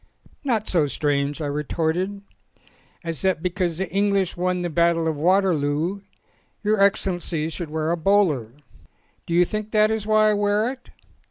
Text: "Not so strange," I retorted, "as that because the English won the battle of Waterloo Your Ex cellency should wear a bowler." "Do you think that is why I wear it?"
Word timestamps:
"Not 0.43 0.67
so 0.67 0.87
strange," 0.87 1.43
I 1.43 1.45
retorted, 1.45 2.23
"as 3.03 3.21
that 3.21 3.43
because 3.43 3.77
the 3.77 3.87
English 3.91 4.35
won 4.35 4.61
the 4.61 4.69
battle 4.71 5.07
of 5.07 5.15
Waterloo 5.15 6.01
Your 6.63 6.81
Ex 6.81 7.05
cellency 7.05 7.51
should 7.51 7.69
wear 7.69 7.91
a 7.91 7.97
bowler." 7.97 8.47
"Do 9.27 9.35
you 9.35 9.45
think 9.45 9.69
that 9.73 9.91
is 9.91 10.07
why 10.07 10.31
I 10.31 10.33
wear 10.33 10.71
it?" 10.71 10.89